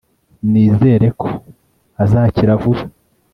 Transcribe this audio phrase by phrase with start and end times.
[0.51, 1.29] nizere ko
[2.03, 2.83] azakira vuba